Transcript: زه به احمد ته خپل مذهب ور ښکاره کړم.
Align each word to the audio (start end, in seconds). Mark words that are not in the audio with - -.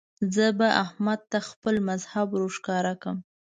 زه 0.33 0.45
به 0.57 0.67
احمد 0.83 1.19
ته 1.31 1.37
خپل 1.49 1.75
مذهب 1.89 2.27
ور 2.31 2.43
ښکاره 2.57 2.93
کړم. 3.01 3.17